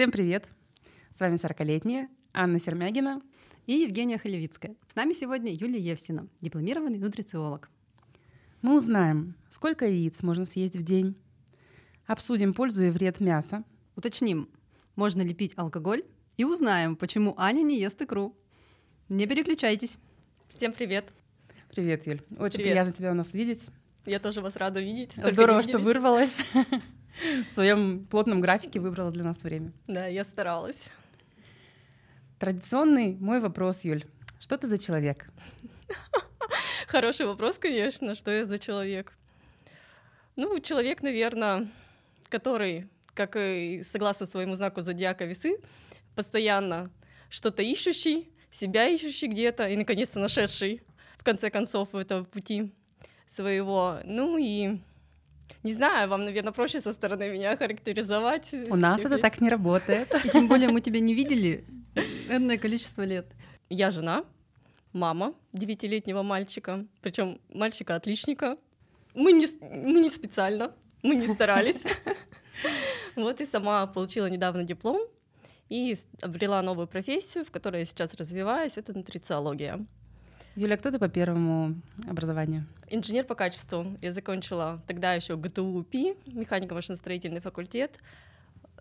[0.00, 0.48] Всем привет!
[1.14, 3.20] С вами 40-летняя Анна Сермягина
[3.66, 4.74] и Евгения Халевицкая.
[4.88, 7.68] С нами сегодня Юлия Евсина, дипломированный нутрициолог.
[8.62, 11.16] Мы узнаем, сколько яиц можно съесть в день,
[12.06, 13.62] обсудим пользу и вред мяса,
[13.94, 14.48] уточним,
[14.96, 16.02] можно ли пить алкоголь
[16.38, 18.34] и узнаем, почему Аня не ест икру.
[19.10, 19.98] Не переключайтесь.
[20.48, 21.12] Всем привет.
[21.68, 22.22] Привет, Юль.
[22.38, 22.72] Очень привет.
[22.72, 23.66] приятно тебя у нас видеть.
[24.06, 25.12] Я тоже вас рада видеть.
[25.22, 26.42] Здорово, что вырвалась.
[27.48, 29.72] В своем плотном графике выбрала для нас время.
[29.86, 30.88] Да, я старалась.
[32.38, 34.04] Традиционный мой вопрос, Юль.
[34.38, 35.28] Что ты за человек?
[36.86, 38.14] Хороший вопрос, конечно.
[38.14, 39.12] Что я за человек?
[40.36, 41.68] Ну, человек, наверное,
[42.30, 45.58] который, как и согласно своему знаку зодиака весы,
[46.14, 46.90] постоянно
[47.28, 50.82] что-то ищущий, себя ищущий где-то и, наконец-то, нашедший,
[51.18, 52.72] в конце концов, этого пути
[53.28, 53.98] своего.
[54.04, 54.80] Ну и
[55.62, 58.54] не знаю, вам, наверное, проще со стороны меня характеризовать.
[58.68, 60.12] У нас это так не работает.
[60.24, 61.64] И тем более мы тебя не видели
[62.28, 63.26] энное количество лет.
[63.68, 64.24] Я жена,
[64.92, 68.56] мама девятилетнего мальчика, причем мальчика отличника.
[69.14, 71.84] Мы не, мы не специально, мы не старались.
[73.16, 75.00] Вот и сама получила недавно диплом
[75.68, 79.84] и обрела новую профессию, в которой я сейчас развиваюсь, это нутрициология.
[80.56, 82.66] Юля, кто ты по первому образованию?
[82.88, 83.96] Инженер по качеству.
[84.00, 87.98] Я закончила тогда еще ГТУ ПИ, механико-машиностроительный факультет,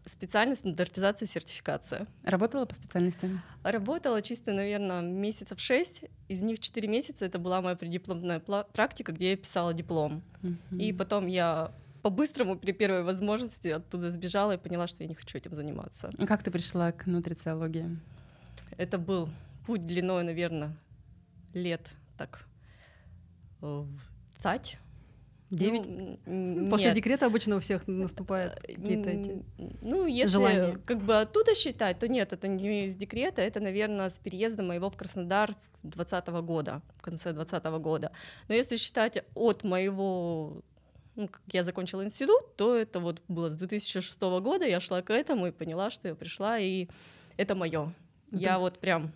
[0.05, 2.07] специальность стандартизация и сертификация.
[2.23, 3.29] Работала по специальности?
[3.63, 6.03] Работала чисто, наверное, месяцев шесть.
[6.27, 10.23] Из них четыре месяца это была моя преддипломная практика, где я писала диплом.
[10.41, 10.77] Uh-huh.
[10.77, 11.71] И потом я
[12.01, 16.09] по-быстрому при первой возможности оттуда сбежала и поняла, что я не хочу этим заниматься.
[16.27, 17.99] Как ты пришла к нутрициологии?
[18.77, 19.29] Это был
[19.65, 20.73] путь длиной, наверное,
[21.53, 22.45] лет так
[23.61, 24.79] э, в цать.
[25.49, 25.83] Девять?
[26.27, 29.43] Ну, После декрета обычно у всех наступают какие-то эти
[29.81, 30.79] Ну, если желания.
[30.85, 34.91] как бы оттуда считать, то нет, это не из декрета, это, наверное, с переезда моего
[34.91, 38.11] в Краснодар 2020 года, в конце 2020 года.
[38.47, 40.61] Но если считать от моего
[41.15, 45.11] ну, как я закончила институт, то это вот было с 2006 года, я шла к
[45.11, 46.87] этому и поняла, что я пришла, и
[47.37, 47.93] это мое.
[48.31, 49.11] Я вот прям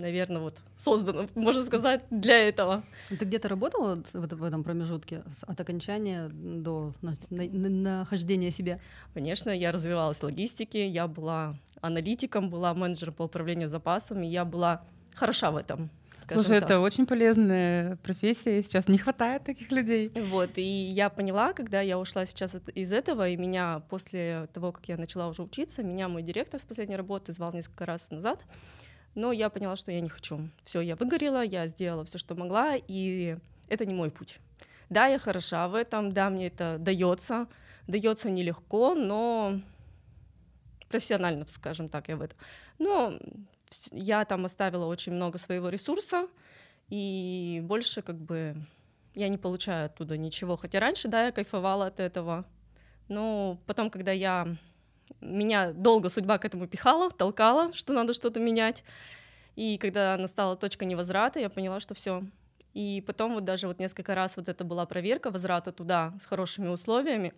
[0.00, 2.82] наверное, вот создано, можно сказать, для этого.
[3.08, 8.80] Ты где-то работала в, в этом промежутке от окончания до на, на, нахождения себя?
[9.14, 14.82] Конечно, я развивалась в логистике, я была аналитиком, была менеджером по управлению запасами, я была
[15.14, 15.90] хороша в этом.
[16.32, 16.70] Слушай, так.
[16.70, 20.12] это очень полезная профессия, сейчас не хватает таких людей.
[20.14, 24.88] Вот, и я поняла, когда я ушла сейчас из этого, и меня после того, как
[24.88, 28.40] я начала уже учиться, меня мой директор с последней работы звал несколько раз назад,
[29.14, 30.48] но я поняла, что я не хочу.
[30.64, 33.36] Все, я выгорела, я сделала все, что могла, и
[33.68, 34.38] это не мой путь.
[34.88, 37.46] Да, я хороша в этом, да, мне это дается,
[37.86, 39.60] дается нелегко, но
[40.88, 42.38] профессионально, скажем так, я в этом.
[42.78, 43.14] Но
[43.92, 46.28] я там оставила очень много своего ресурса,
[46.88, 48.56] и больше как бы
[49.14, 50.56] я не получаю оттуда ничего.
[50.56, 52.44] Хотя раньше, да, я кайфовала от этого,
[53.08, 54.56] но потом, когда я
[55.20, 58.84] меня долго судьба к этому пихала, толкала, что надо что-то менять.
[59.56, 62.22] И когда настала точка невозврата, я поняла, что все.
[62.72, 66.68] И потом вот даже вот несколько раз вот это была проверка возврата туда с хорошими
[66.68, 67.32] условиями.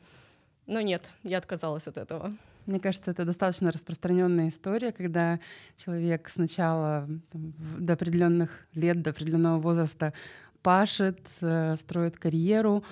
[0.66, 2.32] Но нет, я отказалась от этого.
[2.66, 5.41] Мне кажется, это достаточно распространенная история, когда
[5.76, 10.12] человек сначала там, до определенных лет, до определенного возраста
[10.62, 12.84] пашет, э, строит карьеру,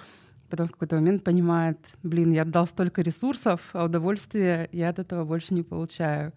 [0.50, 5.25] потом в какой-то момент понимает, блин, я отдал столько ресурсов, а удовольствия я от этого
[5.25, 6.33] больше не получаю.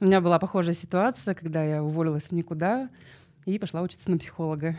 [0.00, 2.88] У меня была похожая ситуация, когда я уволилась в никуда
[3.44, 4.76] и пошла учиться на психолога.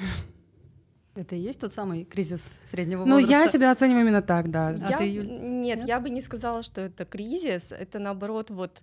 [1.14, 3.22] Это и есть тот самый кризис среднего возраста?
[3.22, 4.70] Ну, я себя оцениваю именно так, да.
[4.70, 7.72] А я, ты, нет, нет, я бы не сказала, что это кризис.
[7.72, 8.82] Это наоборот, вот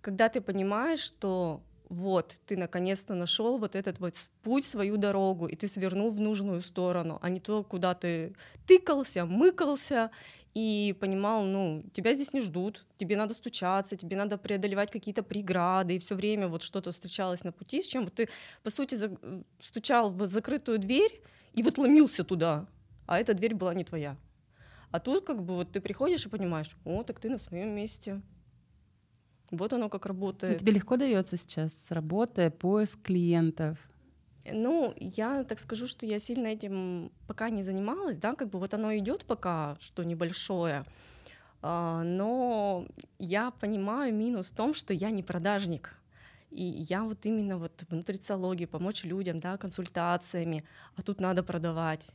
[0.00, 1.62] когда ты понимаешь, что
[1.94, 6.60] вот, ты наконец-то нашел вот этот вот путь, свою дорогу, и ты свернул в нужную
[6.60, 8.34] сторону, а не то, куда ты
[8.66, 10.10] тыкался, мыкался,
[10.54, 15.96] и понимал, ну, тебя здесь не ждут, тебе надо стучаться, тебе надо преодолевать какие-то преграды,
[15.96, 18.28] и все время вот что-то встречалось на пути, с чем вот ты,
[18.62, 19.10] по сути, за...
[19.60, 21.20] стучал в закрытую дверь
[21.54, 22.66] и вот ломился туда,
[23.06, 24.16] а эта дверь была не твоя.
[24.92, 28.22] А тут как бы вот ты приходишь и понимаешь, о, так ты на своем месте,
[29.50, 30.58] вот оно как работает.
[30.58, 33.78] тебе легко дается сейчас работа, поиск клиентов?
[34.52, 38.74] Ну, я так скажу, что я сильно этим пока не занималась, да, как бы вот
[38.74, 40.84] оно идет пока, что небольшое,
[41.62, 42.86] а, но
[43.18, 45.94] я понимаю минус в том, что я не продажник.
[46.50, 50.64] И я вот именно вот в нутрициологии помочь людям, да, консультациями,
[50.94, 52.06] а тут надо продавать.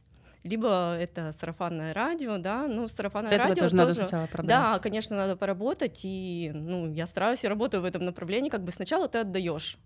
[0.44, 4.48] Либо это сарафанное радио, да, ну сарафанное этого радио тоже надо сначала продать.
[4.48, 8.72] да, конечно, надо поработать, и ну я стараюсь и работаю в этом направлении, как бы
[8.72, 9.78] сначала ты отдаешь,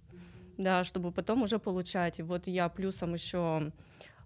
[0.58, 2.20] да, чтобы потом уже получать.
[2.20, 3.72] И вот я плюсом еще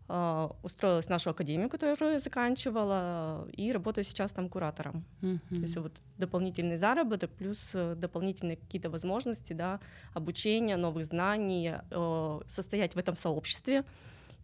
[0.09, 5.05] э, устроилась в нашу академию, которую я заканчивала, и работаю сейчас там куратором.
[5.21, 5.39] Мгм.
[5.49, 9.79] То есть вот дополнительный заработок плюс э, дополнительные какие-то возможности, да,
[10.13, 13.85] обучения, новых знаний, э, состоять в этом сообществе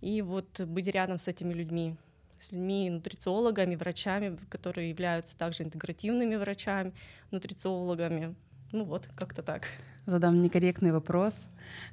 [0.04, 1.96] и вот быть рядом с этими людьми,
[2.38, 6.94] с людьми, нутрициологами, врачами, которые являются также интегративными врачами,
[7.32, 8.36] нутрициологами.
[8.74, 9.64] Ну вот, как-то так.
[10.06, 11.34] Задам некорректный вопрос.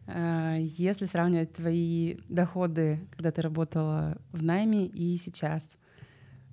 [0.08, 5.62] Э, Если сравнивать твои доходы, когда ты работала в найме и сейчас,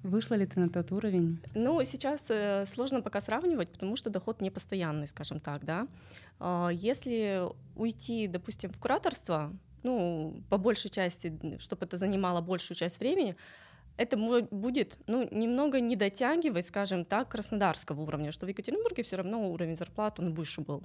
[0.03, 1.39] вышла ли ты на тот уровень?
[1.55, 5.87] Ну, сейчас э, сложно пока сравнивать, потому что доход не постоянный, скажем так, да.
[6.39, 7.41] А, Если
[7.75, 9.51] уйти, допустим, в кураторство,
[9.87, 13.35] ну, по большей части, чтобы это занимало большую часть времени,
[13.95, 14.17] это
[14.51, 19.77] будет, ну, немного не дотягивать, скажем так, краснодарского уровня, что в Екатеринбурге все равно уровень
[19.77, 20.83] зарплат, он выше был,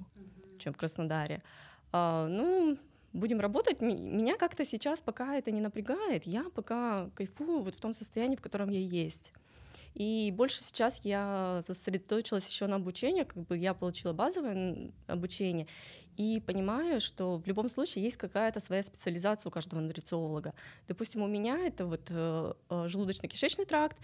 [0.57, 1.43] чем в Краснодаре.
[1.91, 2.77] А, ну,
[3.11, 3.81] будем работать.
[3.81, 6.23] Меня как-то сейчас пока это не напрягает.
[6.25, 9.33] Я пока кайфую вот в том состоянии, в котором я есть.
[9.95, 15.67] И больше сейчас я сосредоточилась еще на обучении, как бы я получила базовое обучение,
[16.17, 20.53] и понимаю, что в любом случае есть какая-то своя специализация у каждого нутрициолога.
[20.87, 23.97] Допустим, у меня это вот э, э, желудочно-кишечный тракт,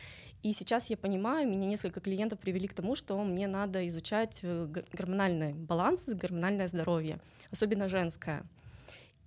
[0.43, 4.67] и сейчас я понимаю, меня несколько клиентов привели к тому, что мне надо изучать э,
[4.93, 7.19] гормональный баланс, гормональное здоровье,
[7.51, 8.43] особенно женское.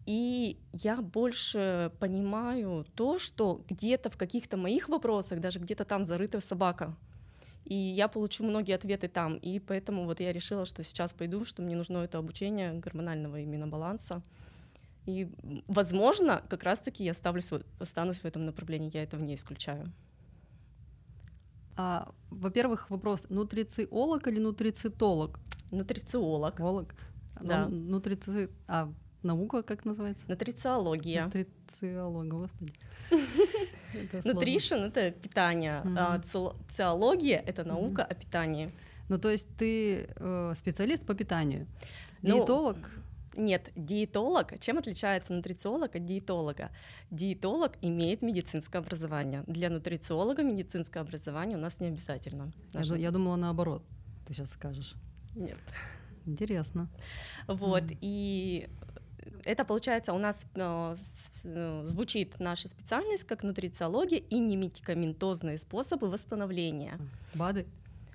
[0.07, 6.41] И я больше понимаю то, что где-то в каких-то моих вопросах, даже где-то там зарыта
[6.41, 6.97] собака.
[7.65, 9.37] И я получу многие ответы там.
[9.37, 13.67] И поэтому вот я решила, что сейчас пойду, что мне нужно это обучение гормонального именно
[13.67, 14.23] баланса.
[15.07, 15.29] И,
[15.67, 19.87] возможно, как раз-таки я ставлюсь, останусь в этом направлении, я этого не исключаю.
[21.77, 25.41] А, во-первых, вопрос: нутрициолог или нутрицитолог?
[25.71, 26.95] Нутрициолог, Олог.
[27.41, 27.67] Да.
[27.69, 28.51] Ну, нутрици...
[28.69, 28.93] А
[29.23, 30.25] наука как называется?
[30.29, 31.25] нутрициология.
[31.25, 32.75] Нутрициолог, господи.
[34.25, 36.21] Nutrition— это питание, а
[36.69, 38.71] циология— это наука о питании.
[39.09, 41.67] Ну, то есть ты э, специалист по питанию.
[42.23, 42.77] Ну, Диетолог?
[43.37, 44.59] Нет, диетолог.
[44.61, 46.71] Чем отличается нутрициолог от диетолога?
[47.11, 49.43] Диетолог имеет медицинское образование.
[49.47, 52.53] Для нутрициолога медицинское образование у нас не обязательно.
[52.73, 53.83] Я, я думала наоборот.
[54.27, 54.95] Ты сейчас скажешь.
[55.35, 55.59] Нет.
[56.27, 56.89] Интересно.
[57.49, 57.99] Вот, Мгм.
[58.01, 58.69] и
[59.45, 60.97] это получается у нас э,
[61.45, 66.99] э, звучит наша специальность как нутрициология и немедикаментозные способы восстановления.
[67.35, 67.67] БАДы?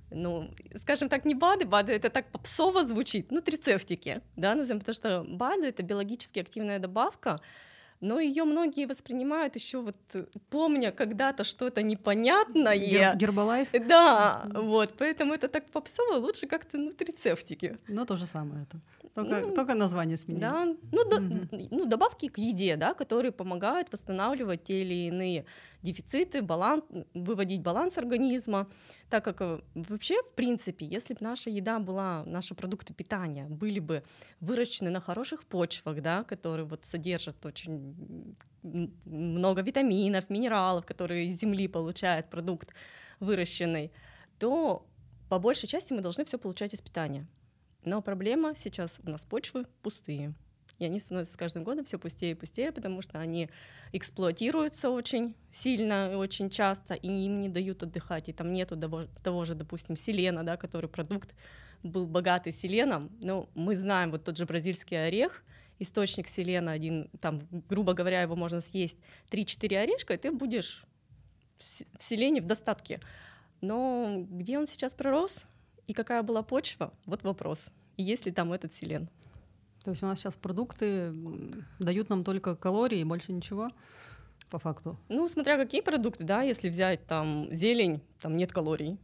[0.09, 0.49] ну,
[0.81, 5.67] скажем так, не БАДы, БАДы это так попсово звучит, нутрицептики, да, назовем, потому что БАДы
[5.67, 7.41] это биологически активная добавка,
[8.01, 12.77] но ее многие воспринимают еще вот э, помня когда-то что-то непонятное.
[12.77, 13.69] Гер- Гербалайф?
[13.87, 17.77] Да, вот, поэтому это так попсово, лучше как-то нутрицептики.
[17.87, 18.79] Ну, то же самое это.
[19.15, 20.41] Только, Ну, только название сменили.
[20.41, 21.49] Да, ну, Мгм.
[21.71, 25.45] ну, добавки к еде, да, которые помогают восстанавливать те или иные
[25.81, 26.83] дефициты, баланс,
[27.13, 28.67] выводить баланс организма,
[29.09, 33.79] так как э, вообще, в принципе, если бы наша еда была, наши продукты питания были
[33.79, 34.03] бы
[34.39, 38.35] выращены на хороших почвах, да, которые вот содержат очень
[39.05, 42.73] много витаминов, минералов, которые из земли получает продукт
[43.19, 43.91] выращенный,
[44.39, 44.85] то
[45.29, 47.27] по большей части мы должны все получать из питания.
[47.83, 50.33] Но проблема сейчас у нас почвы пустые.
[50.79, 53.49] И они становятся с каждым годом все пустее и пустее, потому что они
[53.93, 58.29] эксплуатируются очень сильно и очень часто, и им не дают отдыхать.
[58.29, 61.33] И там нету того, того же, допустим, селена, да, который продукт
[61.83, 63.09] был богатый селеном.
[63.21, 65.43] Но мы знаем, вот тот же бразильский орех,
[65.79, 68.97] источник селена один, там, грубо говоря, его можно съесть
[69.29, 70.83] 3-4 орешка, и ты будешь
[71.57, 72.99] в с- в селене в достатке.
[73.61, 75.45] Но где он сейчас пророс
[75.87, 77.67] и какая была почва, вот вопрос.
[77.95, 79.09] И есть ли там этот селен?
[79.87, 81.13] То есть у нас сейчас продукты
[81.79, 83.71] дают нам только калории и больше ничего,
[84.49, 84.99] по факту.
[85.07, 88.99] Ну, смотря какие продукты, да, если взять там зелень, там нет калорий.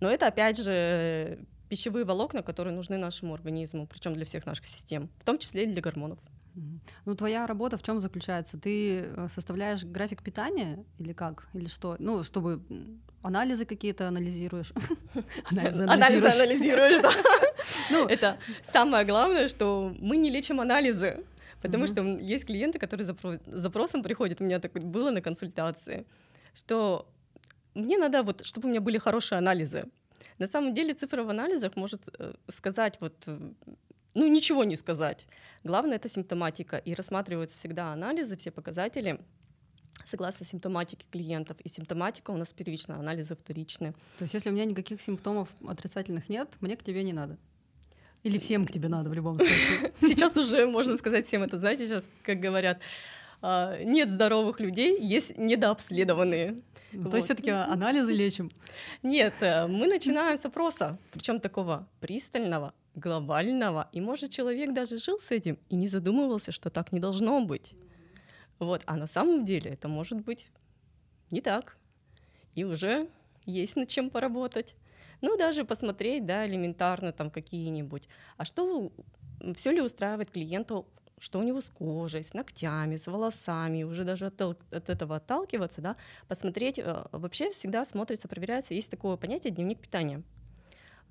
[0.00, 5.10] Но это опять же пищевые волокна, которые нужны нашему организму, причем для всех наших систем,
[5.20, 6.18] в том числе и для гормонов.
[7.04, 8.58] Ну, твоя работа в чем заключается?
[8.58, 11.48] Ты э, составляешь график питания или как?
[11.54, 11.96] Или что?
[11.98, 12.60] Ну, чтобы
[13.22, 14.72] анализы какие-то анализируешь.
[15.50, 17.00] Анализы анализируешь.
[17.02, 17.10] да.
[17.90, 21.24] Ну, Это самое главное, что мы не лечим анализы.
[21.62, 26.04] Потому что есть клиенты, которые запросом приходят, у меня так было на консультации,
[26.54, 27.08] что
[27.74, 29.84] мне надо вот, чтобы у меня были хорошие анализы.
[30.38, 33.52] На самом деле цифра в анализах может э, сказать вот, э,
[34.14, 35.26] ну ничего не сказать.
[35.64, 39.20] Главное это симптоматика и рассматриваются всегда анализы, все показатели
[40.04, 41.56] согласно симптоматике клиентов.
[41.62, 43.92] И симптоматика у нас первичная, анализы вторичные.
[44.18, 47.38] То есть если у меня никаких симптомов отрицательных нет, мне к тебе не надо?
[48.22, 49.92] Или всем к тебе надо в любом случае?
[50.00, 52.80] Сейчас уже можно сказать всем это, знаете, сейчас, как говорят,
[53.42, 56.62] а, нет здоровых людей, есть недообследованные.
[56.92, 57.10] Ну, вот.
[57.10, 58.50] То есть все-таки анализы лечим?
[59.02, 63.88] Нет, э, мы начинаем с опроса, причем такого пристального, глобального.
[63.92, 67.74] И может человек даже жил с этим и не задумывался, что так не должно быть.
[68.58, 70.50] Вот, а на самом деле это может быть
[71.30, 71.76] не так.
[72.54, 73.08] И уже
[73.46, 74.74] есть над чем поработать.
[75.20, 78.08] Ну, даже посмотреть, да, элементарно там какие-нибудь.
[78.36, 78.92] А что,
[79.54, 80.84] все ли устраивает клиента,
[81.18, 85.80] что у него с кожей, с ногтями, с волосами, уже даже от, от этого отталкиваться,
[85.80, 85.96] да,
[86.28, 90.22] посмотреть, э, вообще всегда смотрится, проверяется, есть такое понятие дневник питания.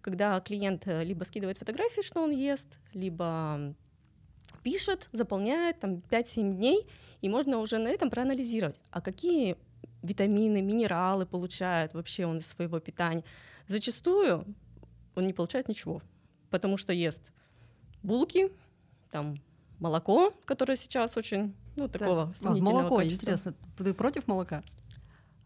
[0.03, 3.73] Когда клиент э, либо скидывает фотографии, что он ест, либо
[4.61, 6.85] пишет, заполняет там 5-7 дней,
[7.21, 9.55] и можно уже на этом проанализировать, а какие
[10.01, 13.23] витамины, минералы получает вообще он из своего питания.
[13.67, 14.45] Зачастую
[15.15, 16.01] он не получает ничего,
[16.49, 17.31] потому что ест
[18.03, 18.51] булки,
[19.09, 19.37] там
[19.79, 23.21] молоко, которое сейчас очень, ну, такого так, а, молоко, качества.
[23.21, 24.63] интересно, ты против молока?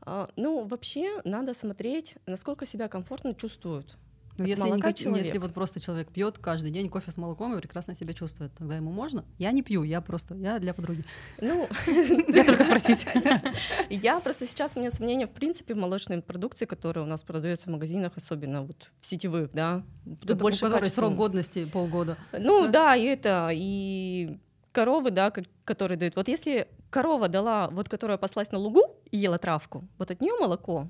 [0.02, 4.00] А, ну, вообще надо смотреть, насколько себя комфортно чувствуют
[4.38, 7.96] ну, если, не, если вот просто человек пьет каждый день кофе с молоком и прекрасно
[7.96, 9.26] себя чувствует, тогда ему можно?
[9.38, 11.04] Я не пью, я просто, я для подруги.
[11.42, 11.68] Ну,
[12.28, 13.08] я только спросить.
[13.90, 17.70] Я просто сейчас, у меня сомнения, в принципе, в молочной продукции, которая у нас продается
[17.70, 19.84] в магазинах, особенно вот в сетевых, да.
[20.06, 22.18] Больше который срок годности полгода.
[22.32, 24.38] Ну, да, и это, и
[24.72, 25.34] коровы, да,
[25.66, 26.16] которые дают.
[26.16, 30.34] Вот если корова дала, вот которая паслась на лугу и ела травку, вот от нее
[30.40, 30.88] молоко,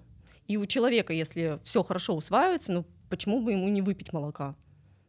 [0.48, 4.56] и у человека, если все хорошо усваивается, ну почему бы ему не выпить молока?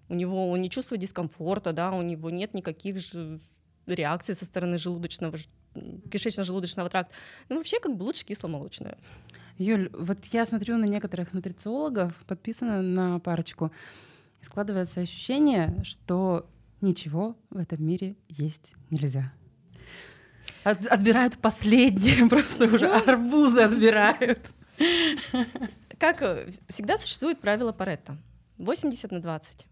[0.09, 3.41] У него он не чувствует дискомфорта, да, у него нет никаких же
[3.87, 5.37] реакций со стороны желудочного,
[5.75, 7.15] кишечно-желудочного тракта.
[7.49, 8.99] Ну, вообще, как бы лучше кисломолочное.
[9.59, 13.73] Юль, вот я смотрю на некоторых нутрициологов, подписана на парочку,
[14.41, 16.49] складывается ощущение, что
[16.81, 19.33] ничего в этом мире есть нельзя.
[20.65, 23.13] От, отбирают последние, просто уже ну.
[23.13, 24.55] арбузы отбирают
[25.99, 28.17] как э, всегда существует правило Паретта.
[28.59, 29.67] 80 на 20.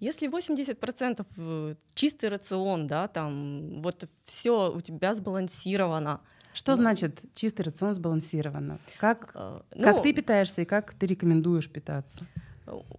[0.00, 6.20] Если 80% э, чистый рацион, да, там вот все у тебя сбалансировано.
[6.52, 8.78] Что ну, значит чистый рацион сбалансировано?
[8.98, 12.26] Как, э, ну, как ты питаешься и как ты рекомендуешь питаться?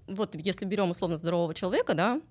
[0.07, 2.21] Вот если берем условно здорового человека, да,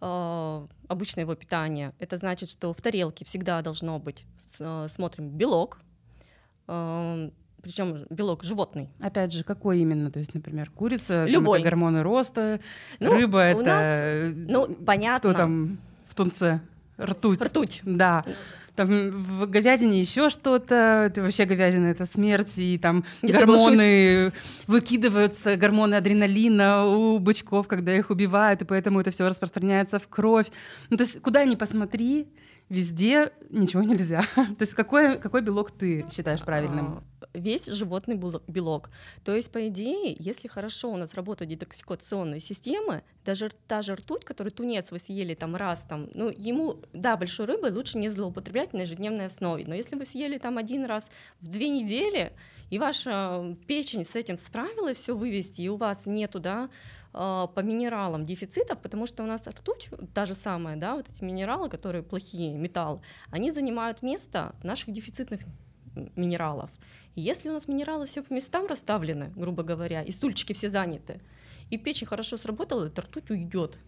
[0.00, 4.24] э, обычное его питание, это значит, что в тарелке всегда должно быть,
[4.58, 5.78] э, смотрим, белок,
[6.68, 7.30] э,
[7.62, 8.88] причем белок животный.
[9.00, 10.10] Опять же, какой именно?
[10.10, 11.60] То есть, например, курица, Любой.
[11.60, 12.60] Это гормоны роста,
[12.98, 13.62] ну, рыба это...
[13.62, 15.30] Нас, ну, понятно.
[15.30, 16.60] Кто там в тунце?
[16.98, 17.42] Ртуть.
[17.42, 17.80] Ртуть.
[17.84, 18.24] Да.
[18.76, 24.32] Там в говядине еще что-то, это вообще говядина это смерть, и там Я гормоны соглашусь.
[24.66, 30.46] выкидываются, гормоны адреналина у бычков, когда их убивают, и поэтому это все распространяется в кровь.
[30.88, 32.28] Ну, то есть, куда ни посмотри,
[32.70, 34.22] везде ничего нельзя.
[34.34, 37.04] То есть какой, какой белок ты считаешь правильным?
[37.20, 38.90] А, весь животный белок.
[39.24, 44.24] То есть, по идее, если хорошо у нас работают детоксикационные системы, даже та же ртуть,
[44.24, 48.72] которую тунец вы съели там раз, там, ну, ему, да, большой рыбой лучше не злоупотреблять
[48.72, 51.04] на ежедневной основе, но если вы съели там один раз
[51.40, 52.32] в две недели,
[52.70, 56.70] и ваша печень с этим справилась все вывести, и у вас нету, да,
[57.12, 61.68] по минералам дефицитов, потому что у нас ртуть, та же самая, да, вот эти минералы,
[61.68, 63.00] которые плохие, металлы,
[63.30, 65.40] они занимают место наших дефицитных
[66.16, 66.70] минералов.
[67.16, 71.20] И если у нас минералы все по местам расставлены, грубо говоря, и стульчики все заняты,
[71.70, 73.78] и печень хорошо сработала, эта ртуть уйдет.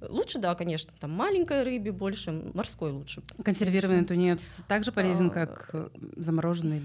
[0.00, 3.22] Лучше, да, конечно, там маленькой рыбе больше, морской лучше.
[3.44, 5.74] Консервированный тунец также полезен, а, как
[6.16, 6.80] замороженный?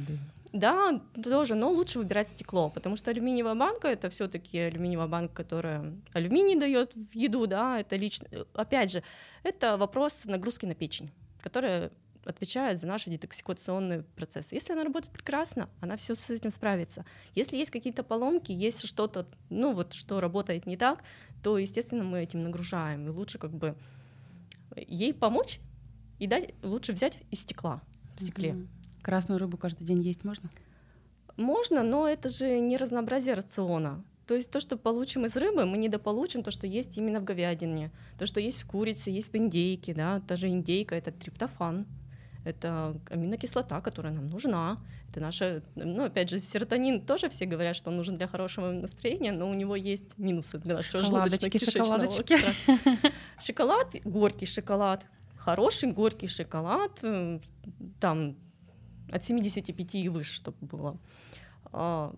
[0.53, 5.95] Да, тоже, но лучше выбирать стекло, потому что алюминиевая банка это все-таки алюминиевая банка, которая
[6.13, 9.03] алюминий дает в еду, да, это лично, опять же,
[9.41, 11.10] это вопрос нагрузки на печень,
[11.41, 11.91] которая
[12.24, 14.53] отвечает за наши детоксикационные процессы.
[14.53, 17.03] Если она работает прекрасно, она все с этим справится.
[17.33, 21.03] Если есть какие-то поломки, есть что-то, ну вот, что работает не так,
[21.41, 23.07] то, естественно, мы этим нагружаем.
[23.07, 23.75] И лучше как бы
[24.75, 25.60] ей помочь
[26.19, 27.81] и дать, лучше взять из стекла,
[28.17, 28.51] в стекле.
[28.51, 28.83] Mm-hmm.
[29.03, 30.50] Красную рыбу каждый день есть можно?
[31.38, 34.03] Можно, но это же не разнообразие рациона.
[34.25, 37.91] То есть то, что получим из рыбы, мы недополучим то, что есть именно в говядине.
[38.17, 41.86] То, что есть в курице, есть в индейке, да, та же индейка— это триптофан
[42.45, 44.77] это аминокислота, которая нам нужна.
[45.10, 49.31] Это наша, ну, опять же, серотонин тоже все говорят, что он нужен для хорошего настроения,
[49.31, 52.10] но у него есть минусы для нашего желудочно-кишечного
[53.39, 55.05] Шоколад, горький шоколад,
[55.38, 57.39] хороший горький шоколад, э,
[58.00, 58.36] там
[59.12, 60.98] от 75 и выше, чтобы было.
[61.72, 62.13] А,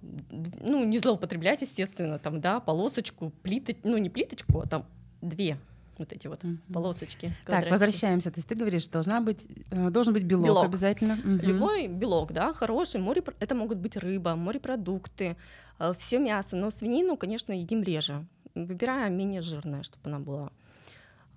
[0.60, 4.86] ну, не злоупотреблять, естественно, там, да, полосочку, плиточ, ну, не плиточку, а там
[5.22, 5.58] две
[5.98, 6.74] вот эти вот mm-hmm.
[6.74, 7.34] полосочки.
[7.46, 8.32] Так, возвращаемся.
[8.32, 10.66] То есть ты говоришь, должна быть, э, должен быть белок, белок.
[10.66, 11.14] обязательно.
[11.14, 11.46] Mm-hmm.
[11.46, 13.00] Любой белок, да, хороший.
[13.00, 15.38] Море, это могут быть рыба, морепродукты,
[15.80, 16.56] э, все мясо.
[16.56, 18.26] Но свинину, конечно, едим реже.
[18.56, 20.52] Выбираем менее жирное, чтобы она была.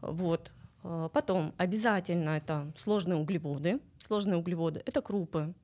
[0.00, 0.52] Вот.
[0.84, 3.80] Э, потом обязательно это сложные углеводы.
[4.04, 5.54] Сложные углеводы— это крупы,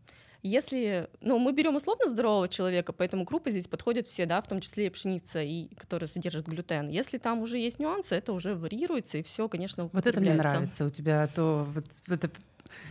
[0.44, 4.60] если, ну, мы берем условно здорового человека, поэтому крупы здесь подходят все, да, в том
[4.60, 6.90] числе и пшеница, и, которая содержит глютен.
[6.90, 10.84] Если там уже есть нюансы, это уже варьируется, и все, конечно, Вот это мне нравится
[10.84, 12.30] у тебя, то вот это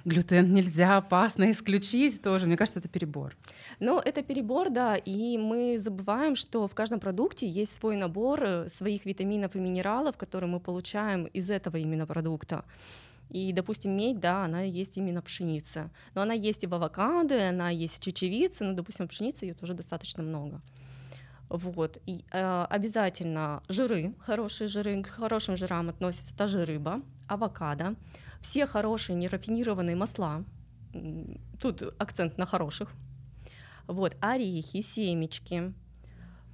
[0.06, 2.46] глютен нельзя, опасно исключить тоже.
[2.46, 3.36] Мне кажется, это перебор.
[3.80, 8.70] Ну, это перебор, да, и мы забываем, что в каждом продукте есть свой набор э,
[8.70, 12.66] своих витаминов и минералов, которые мы получаем из этого именно продукта.
[13.30, 15.90] И, допустим, медь, да, она есть именно пшеница.
[16.14, 19.74] Но она есть и в авокадо, она есть в чечевице, но, допустим, пшеницы ее тоже
[19.74, 20.62] достаточно много.
[21.50, 22.00] Вот.
[22.06, 25.02] И, э, обязательно жиры, хорошие жиры.
[25.04, 27.96] К хорошим жирам относится та же рыба, авокадо,
[28.44, 30.44] все хорошие нерафинированные масла.
[31.60, 32.92] Тут акцент на хороших.
[33.88, 35.74] Вот, орехи, семечки.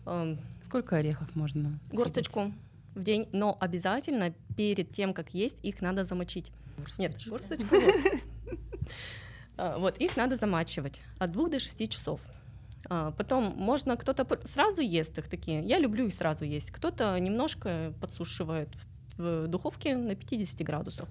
[0.06, 1.80] Э, Сколько орехов можно?
[1.92, 2.40] Горсточку.
[2.40, 2.60] Съедать?
[2.96, 6.52] в день, но обязательно перед тем, как есть, их надо замочить.
[6.78, 7.02] Горсточку.
[7.02, 7.76] Нет, горсточку.
[9.62, 12.22] А, вот, их надо замачивать от двух до шести часов.
[12.90, 15.62] А, потом можно кто-то сразу ест их такие.
[15.66, 16.72] Я люблю их сразу есть.
[16.72, 18.70] Кто-то немножко подсушивает
[19.18, 21.10] в духовке на 50 градусах.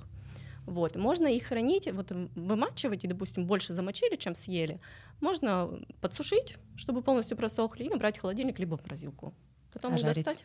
[0.69, 0.97] Вот.
[0.97, 4.81] Можно их хранить, вот вымачивать, и, допустим, больше замочили, чем съели.
[5.21, 9.35] Можно подсушить, чтобы полностью просохли, и набрать в холодильник, либо в морозилку.
[9.73, 10.25] Потом а жарить?
[10.25, 10.45] достать.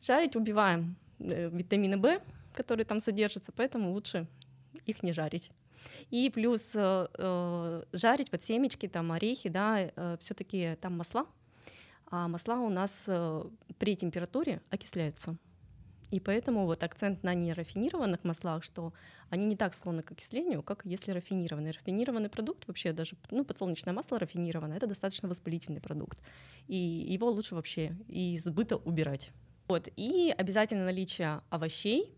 [0.00, 2.20] Жарить убиваем э, витамины В,
[2.54, 4.26] которые там содержатся, поэтому лучше
[4.86, 5.50] их не жарить.
[6.10, 11.26] И плюс э, э, жарить вот семечки, там орехи, да, э, все-таки там масла,
[12.10, 13.44] а масла у нас э,
[13.78, 15.36] при температуре окисляются.
[16.10, 18.92] И поэтому вот акцент на нерафинированных маслах, что
[19.28, 21.70] они не так склонны к окислению, как если рафинированный.
[21.70, 26.18] Рафинированный продукт вообще даже, ну, подсолнечное масло рафинированное, это достаточно воспалительный продукт.
[26.66, 29.30] И его лучше вообще из быта убирать.
[29.68, 29.88] Вот.
[29.96, 32.16] И обязательно наличие овощей,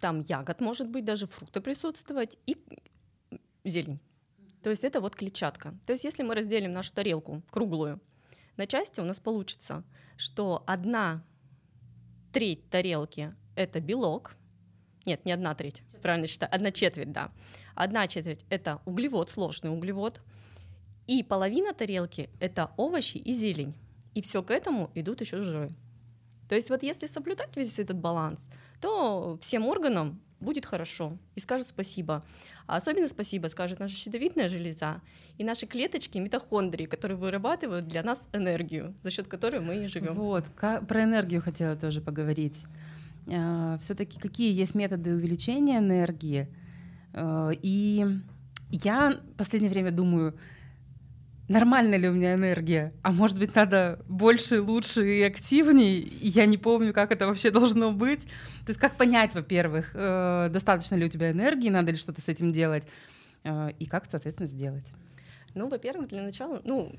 [0.00, 2.56] там ягод, может быть, даже фрукты присутствовать, и
[3.64, 4.00] зелень.
[4.62, 5.74] То есть это вот клетчатка.
[5.86, 8.00] То есть если мы разделим нашу тарелку круглую
[8.56, 9.84] на части, у нас получится,
[10.16, 11.22] что одна
[12.32, 14.36] треть тарелки— это белок,
[15.06, 16.02] нет, не одна треть, четверть.
[16.02, 17.32] правильно считаю, одна четверть, да.
[17.74, 20.20] Одна четверть— это углевод, сложный углевод,
[21.06, 23.74] и половина тарелки— это овощи и зелень.
[24.14, 25.70] И все к этому идут еще жиры.
[26.48, 28.46] То есть вот если соблюдать весь этот баланс,
[28.80, 32.24] то всем органам будет хорошо и скажут спасибо.
[32.66, 35.00] А особенно спасибо скажет наша щитовидная железа
[35.38, 40.14] и наши клеточки, митохондрии, которые вырабатывают для нас энергию, за счет которой мы и живем.
[40.14, 42.62] Вот, про энергию хотела тоже поговорить.
[43.26, 46.48] А, Все-таки какие есть методы увеличения энергии?
[47.12, 48.06] А, и
[48.70, 50.34] я в последнее время думаю,
[51.50, 56.56] нормальная ли у меня энергия, а может быть надо больше, лучше и активнее, я не
[56.56, 58.22] помню, как это вообще должно быть.
[58.64, 62.28] То есть как понять, во-первых, э, достаточно ли у тебя энергии, надо ли что-то с
[62.28, 62.84] этим делать,
[63.42, 64.86] э, и как, соответственно, сделать.
[65.54, 66.92] Ну, во-первых, для начала, ну,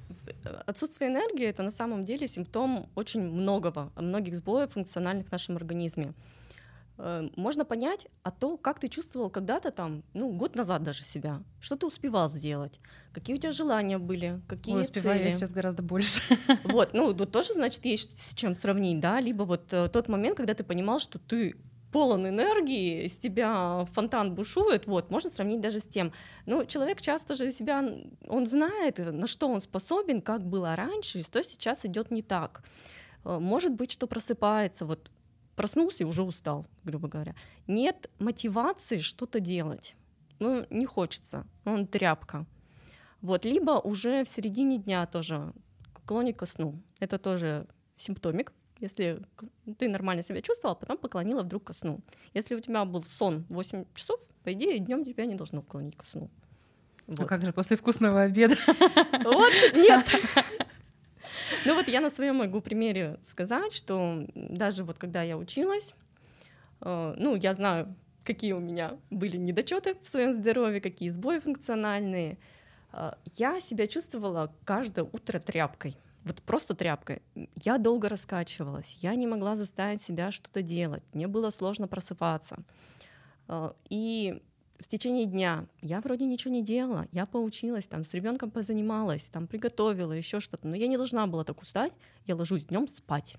[0.65, 6.11] отсутствие энергии— это на самом деле симптом очень многого, многих сбоев функциональных в нашем организме.
[7.03, 11.41] Э, можно понять, а то, как ты чувствовал когда-то там, ну, год назад даже себя,
[11.59, 12.79] что ты успевал сделать,
[13.11, 15.29] какие у тебя желания были, какие Ой, успеваю цели.
[15.29, 16.21] я сейчас гораздо больше.
[16.63, 20.37] Вот, ну, тут тоже, значит, есть с чем сравнить, да, либо вот э, тот момент,
[20.37, 21.55] когда ты понимал, что ты
[21.91, 26.13] полон энергии, из тебя фонтан бушует, вот, можно сравнить даже с тем.
[26.45, 27.83] Ну, человек часто же себя,
[28.27, 32.63] он знает, на что он способен, как было раньше, и что сейчас идет не так.
[33.25, 35.09] Э, может быть, что просыпается, вот
[35.55, 37.35] проснулся и уже устал, грубо говоря.
[37.67, 39.95] Нет мотивации что-то делать.
[40.39, 42.45] Ну, не хочется, он тряпка.
[43.21, 45.53] Вот, либо уже в середине дня тоже
[46.05, 46.81] клонит ко сну.
[46.99, 49.21] Это тоже симптомик, если
[49.77, 51.99] ты нормально себя чувствовал, потом поклонила вдруг ко сну.
[52.33, 56.05] Если у тебя был сон 8 часов, по идее, днем тебя не должно клонить ко
[56.07, 56.31] сну.
[57.05, 57.19] Вот.
[57.19, 58.55] А как же после вкусного обеда?
[58.65, 60.15] Вот, нет.
[61.65, 65.93] Ну вот я на своем могу примере сказать, что даже вот когда я училась,
[66.81, 72.37] э, ну я знаю, какие у меня были недочеты в своем здоровье, какие сбои функциональные.
[72.93, 75.95] Э, я себя чувствовала каждое утро тряпкой.
[76.23, 77.21] Вот просто тряпкой.
[77.63, 82.57] Я долго раскачивалась, я не могла заставить себя что-то делать, мне было сложно просыпаться.
[83.47, 84.41] Э, и
[84.81, 89.47] в течение дня я вроде ничего не делала, я поучилась, там с ребенком позанималась, там
[89.47, 91.93] приготовила еще что-то, но я не должна была так устать,
[92.25, 93.37] я ложусь днем спать.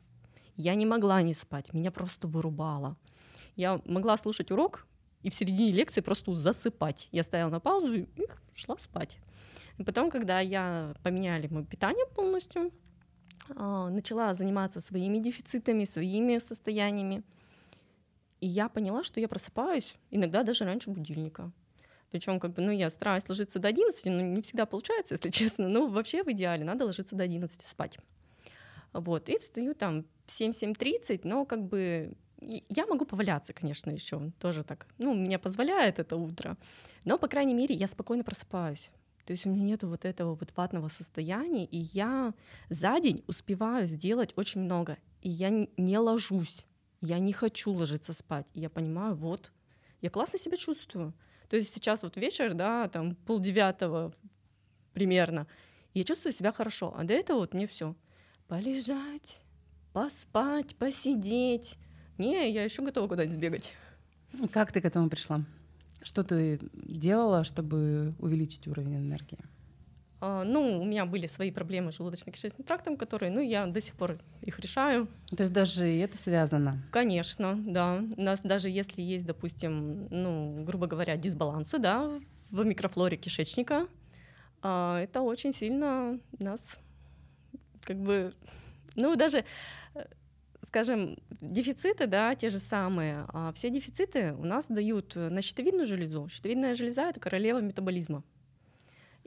[0.57, 2.97] Я не могла не спать, меня просто вырубало.
[3.57, 4.87] Я могла слушать урок
[5.23, 7.09] и в середине лекции просто засыпать.
[7.11, 8.07] Я стояла на паузу и
[8.55, 9.19] шла спать.
[9.79, 12.71] И потом, когда я поменяли мое питание полностью,
[13.57, 17.23] а, начала заниматься своими дефицитами, своими состояниями,
[18.43, 21.53] и я поняла, что я просыпаюсь иногда даже раньше будильника.
[22.11, 25.69] Причем, как бы, ну, я стараюсь ложиться до 11, но не всегда получается, если честно.
[25.69, 27.99] Но вообще в идеале надо ложиться до 11 спать.
[28.93, 34.65] Вот, и встаю там в 7-7.30, но как бы я могу поваляться, конечно, еще тоже
[34.65, 34.89] так.
[34.99, 36.59] Ну, меня позволяет это утро.
[37.05, 38.91] Но, по крайней мере, я спокойно просыпаюсь.
[39.25, 42.35] То есть у меня нету вот этого вот ватного состояния, и я
[42.69, 44.99] за день успеваю сделать очень много.
[45.21, 46.67] И я не ложусь
[47.03, 48.47] я не хочу ложиться спать.
[48.55, 49.53] И я понимаю, вот,
[50.01, 51.13] я классно себя чувствую.
[51.49, 54.15] То есть сейчас вот вечер, да, там полдевятого
[54.95, 55.47] примерно,
[55.93, 56.95] я чувствую себя хорошо.
[56.97, 57.95] А до этого вот мне все
[58.49, 59.43] полежать,
[59.93, 61.77] поспать, посидеть.
[62.19, 63.73] Не, я еще готова куда-нибудь сбегать.
[64.53, 65.45] Как ты к этому пришла?
[66.03, 69.39] Что ты делала, чтобы увеличить уровень энергии?
[70.25, 73.97] А, ну, у меня были свои проблемы с желудочно-кишечным трактом, которые, ну, я до сих
[73.97, 75.09] пор их решаю.
[75.37, 76.81] То есть даже это связано?
[76.93, 78.05] Конечно, да.
[78.17, 82.21] У нас даже если есть, допустим, ну, грубо говоря, дисбалансы, да,
[82.53, 83.89] в микрофлоре кишечника,
[84.63, 86.79] а, это очень сильно нас
[87.83, 88.31] как бы,
[88.95, 89.45] ну, даже
[90.69, 96.29] скажем, дефициты, да, те же самые, а все дефициты у нас дают на щитовидную железу.
[96.29, 98.23] Щитовидная железа— это королева метаболизма.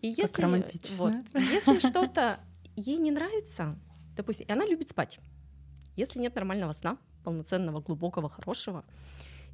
[0.06, 0.96] И если, как романтично.
[0.98, 2.40] Вот, если что-то
[2.76, 3.76] ей не нравится,
[4.16, 5.20] допустим, и она любит спать,
[5.96, 8.86] если нет нормального сна, полноценного, глубокого, хорошего,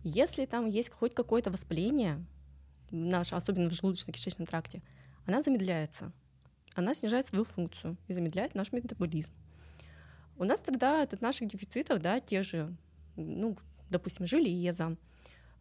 [0.03, 2.25] если там есть хоть какое-то воспаление,
[2.89, 4.81] наше, особенно в желудочно-кишечном тракте,
[5.25, 6.11] она замедляется,
[6.75, 9.31] она снижает свою функцию и замедляет наш метаболизм.
[10.35, 12.75] У нас страдают от наших дефицитов, да, те же,
[13.15, 13.57] ну,
[13.89, 15.11] допустим, железо, Э,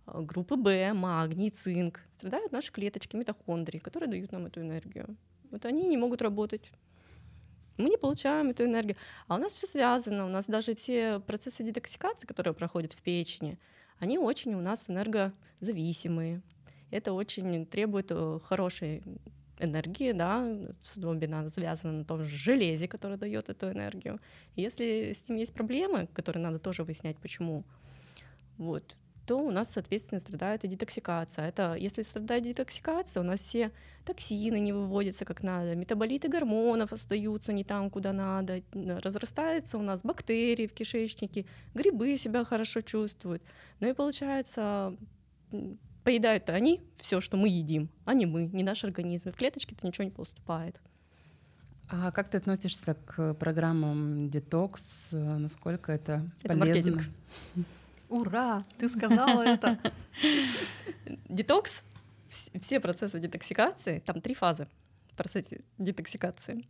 [0.07, 5.17] группы В, магний, цинк, страдают наши клеточки, митохондрии, которые дают нам эту энергию.
[5.51, 6.71] Вот они не могут работать.
[7.77, 8.97] Мы не получаем эту энергию.
[9.27, 10.27] А у нас все связано.
[10.27, 13.59] У нас даже все процессы детоксикации, которые проходят в печени,
[13.99, 16.43] они очень у нас энергозависимые.
[16.91, 19.03] Это очень требует э, хорошей
[19.59, 20.47] энергии, да,
[20.83, 24.19] особенно связано на том же железе, которое дает эту энергию.
[24.57, 27.65] И если с ним есть проблемы, которые надо тоже выяснять, почему,
[28.57, 28.97] вот,
[29.31, 31.47] то у нас, соответственно, страдает и детоксикация.
[31.47, 33.71] Это если страдает детоксикация, у нас все
[34.05, 40.03] токсины не выводятся как надо, метаболиты гормонов остаются не там, куда надо, разрастаются у нас
[40.03, 43.45] бактерии в кишечнике, грибы себя хорошо чувствуют.
[43.79, 44.97] Ну и получается,
[46.03, 49.31] поедают они все, что мы едим, а не мы, не наш организм.
[49.31, 50.81] в клеточке-то ничего не поступает.
[51.89, 55.11] А как ты относишься к программам детокс?
[55.13, 56.97] Насколько это, это полезно?
[56.97, 57.03] Маркетинг.
[58.11, 59.79] Ура, ты сказала это.
[61.29, 61.83] Детокс,
[62.29, 64.69] все процессы детоксикации, там три фазы
[65.21, 66.67] процессе детоксикации.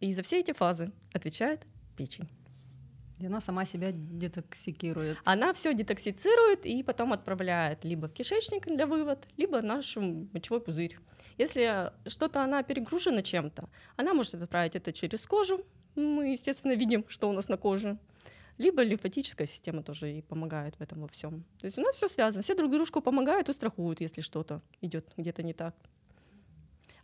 [0.00, 1.66] И за все эти фазы отвечает
[1.98, 2.26] печень.
[3.18, 5.18] И она сама себя детоксикирует.
[5.24, 9.96] Она все детоксицирует и потом отправляет либо в кишечник для вывод, либо в наш
[10.32, 10.96] мочевой пузырь.
[11.36, 15.60] Если что-то она перегружена чем-то, она может отправить это через кожу.
[15.94, 17.98] Мы, естественно, видим, что у нас на коже
[18.58, 21.44] либо лимфатическая система тоже и помогает в этом во всем.
[21.58, 25.06] То есть у нас все связано, все друг дружку помогают и страхуют, если что-то идет
[25.16, 25.74] где-то не так.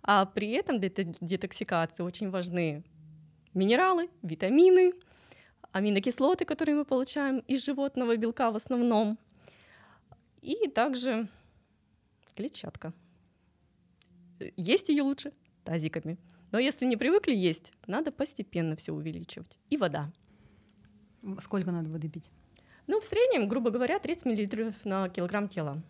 [0.03, 2.85] А при этом для детоксикации очень важны
[3.55, 4.93] минералы, витамины,
[5.73, 9.19] аминокислоты, которые мы получаем из животного белка в основном,
[10.43, 11.29] и также
[12.35, 12.93] клетчатка.
[14.57, 15.33] Есть ее лучше
[15.65, 16.19] тазиками.
[16.53, 19.57] Но если не привыкли есть, надо постепенно все увеличивать.
[19.71, 20.13] И вода.
[21.41, 22.31] Сколько надо воды пить?
[22.87, 25.83] Ну, в среднем, грубо говоря, 30 мл на килограмм тела.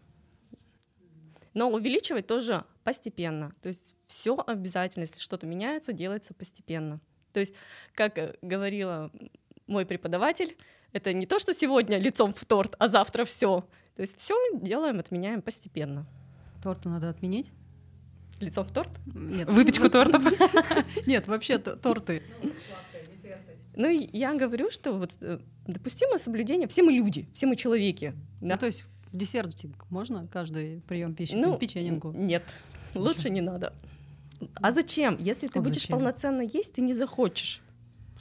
[1.53, 3.51] Но увеличивать тоже постепенно.
[3.63, 7.01] То есть все обязательно, если что-то меняется, делается постепенно.
[7.33, 7.55] То есть,
[7.95, 9.11] как э, говорила
[9.67, 10.57] мой преподаватель,
[10.93, 13.67] это не то, что сегодня лицом в торт, а завтра все.
[13.97, 16.07] То есть все делаем, отменяем постепенно.
[16.63, 17.51] Торту надо отменить?
[18.41, 18.91] Лицом в торт?
[19.07, 19.49] Нет.
[19.49, 20.23] Выпечку тортов?
[21.07, 22.23] Нет, вообще торты.
[23.77, 28.15] Ну, я говорю, что вот э, допустимо соблюдение, все мы люди, все мы человеки.
[28.41, 28.55] Да?
[28.55, 32.13] Ну, то есть десертик можно каждый прием пищи, ну, печеньку?
[32.13, 32.45] Нет,
[32.89, 33.03] Зачем?
[33.03, 33.73] лучше не надо.
[34.57, 35.17] А зачем?
[35.19, 35.99] Если ты вот будешь зачем?
[35.99, 37.63] полноценно есть, ты не захочешь.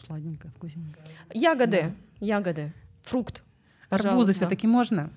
[0.06, 1.00] Сладенько, вкусненько.
[1.34, 2.26] Ягоды, да.
[2.26, 3.44] ягоды, фрукт.
[3.90, 5.12] Арбузы все-таки можно?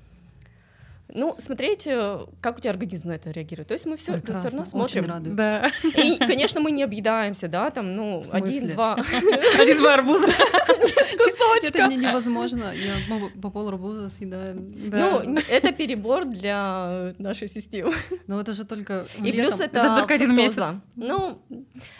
[1.18, 3.68] Ну, смотреть, э, как у тебя организм на это реагирует.
[3.68, 5.04] То есть мы все, все равно смотрим.
[5.04, 5.34] Очень радует.
[5.34, 5.72] Да.
[5.82, 8.98] И, конечно, мы не объедаемся, да, там, ну, один-два
[9.58, 10.26] Один-два арбуза.
[10.28, 11.86] Это кусочка.
[11.86, 12.70] мне невозможно.
[12.74, 14.56] Я могу по пол арбуза съедаю.
[14.90, 15.22] Да.
[15.24, 17.94] Ну, это перебор для нашей системы.
[18.26, 19.40] Но это же только И летом.
[19.46, 20.82] плюс это, Это только один месяц.
[20.96, 21.42] Ну,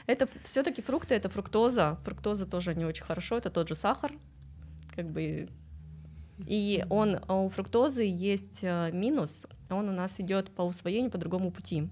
[0.07, 1.99] это все-таки фрукты, это фруктоза.
[2.05, 4.13] Фруктоза тоже не очень хорошо, это тот же сахар,
[4.95, 5.49] как бы.
[6.45, 11.19] И он а у фруктозы есть э, минус, он у нас идет по усвоению по
[11.19, 11.89] другому пути.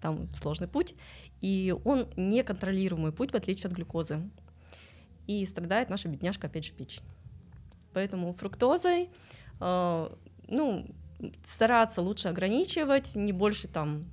[0.00, 0.94] Там сложный путь,
[1.40, 4.20] и он неконтролируемый путь, в отличие от глюкозы.
[5.26, 7.02] И страдает наша бедняжка, опять же, печень.
[7.92, 9.10] Поэтому фруктозой,
[9.60, 10.08] э,
[10.46, 10.86] ну,
[11.44, 14.04] стараться лучше ограничивать, не больше там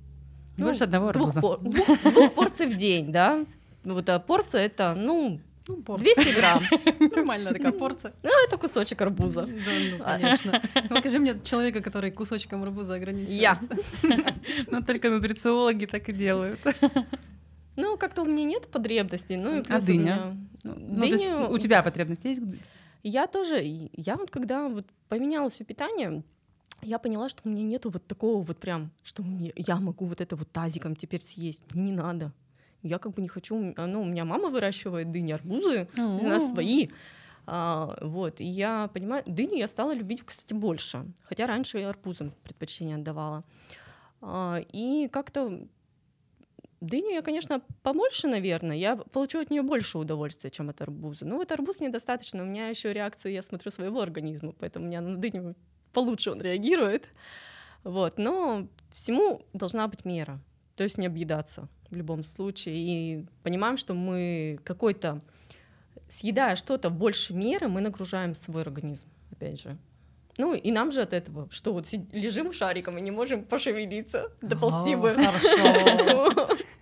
[0.56, 3.46] Не больше одного двух, пор- двух- двух порций в день, да.
[3.84, 6.14] Вот а порция это, ну, Ну, порция.
[6.14, 6.62] 200 грамм.
[7.16, 8.12] Нормальная такая порция.
[8.22, 9.46] Ну, это кусочек арбуза.
[9.46, 9.52] Да,
[9.90, 10.62] ну, конечно.
[10.88, 13.68] Покажи мне человека, который кусочком арбуза ограничивается.
[14.02, 14.34] Я.
[14.70, 16.60] Но только нутрициологи так и делают.
[17.76, 19.36] Ну, как-то у меня нет потребностей.
[19.36, 20.36] Ну, и А у дыня?
[20.64, 22.42] меня- Ну, есть Дыню- у тебя потребность есть?
[23.02, 23.60] Я тоже,
[23.92, 26.22] я вот когда вот поменяла все питание,
[26.82, 30.20] я поняла, что у меня нету вот такого вот прям, что мне- я могу вот
[30.20, 31.62] это вот тазиком теперь съесть.
[31.74, 32.32] Мне не надо.
[32.86, 36.88] Я как бы не хочу, ну, у меня мама выращивает дыни, арбузы, у нас свои.
[37.48, 42.32] А, вот, и я понимаю, дыню я стала любить, кстати, больше, хотя раньше я арбузам
[42.42, 43.44] предпочтение отдавала.
[44.20, 45.60] А, и как-то
[46.80, 51.24] дыню я, конечно, побольше, наверное, я получу от нее больше удовольствия, чем от арбуза.
[51.24, 55.00] Но вот арбуз недостаточно, у меня еще реакцию, я смотрю, своего организма, поэтому у меня
[55.00, 55.54] на дыню
[55.92, 57.08] получше он реагирует.
[57.84, 60.40] Вот, но всему должна быть мера,
[60.76, 62.74] то есть не объедаться в любом случае.
[62.76, 65.20] И понимаем, что мы какой-то,
[66.08, 69.76] съедая что-то больше меры, мы нагружаем свой организм, опять же.
[70.38, 74.94] Ну и нам же от этого, что вот лежим шариком и не можем пошевелиться, доползти
[74.94, 75.12] бы.
[75.12, 76.48] Хорошо.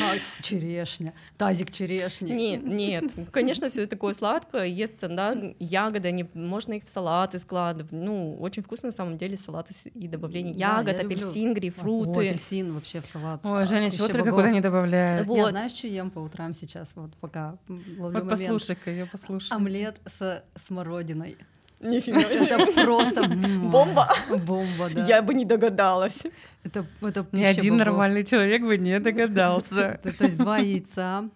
[0.00, 1.12] А, Черешня.
[1.36, 2.30] Тазик черешни.
[2.32, 7.92] Нет, нет, конечно, все такое сладкое, есть, да, ягоды, они, можно их в салаты складывать,
[7.92, 11.16] ну, очень вкусно на самом деле салаты и добавление Да, ягод, я люблю.
[11.16, 12.20] апельсин, О, грейпфруты.
[12.28, 13.40] апельсин вообще в салат.
[13.44, 15.26] Ой, Женя, чего только куда не добавляет.
[15.26, 15.36] Вот.
[15.36, 18.30] Я знаешь, что ем по утрам сейчас, вот пока ловлю Вот момент?
[18.30, 19.52] послушай-ка, ее послушай.
[19.52, 21.36] Омлет с смородиной.
[21.80, 22.20] Нифига.
[22.20, 24.12] Это просто Бомба.
[24.28, 25.06] Бомба, да.
[25.06, 26.22] Я бы не догадалась.
[26.62, 27.86] Это, это Ни один богов.
[27.86, 29.98] нормальный человек бы не догадался.
[30.02, 31.30] То то есть два яйца,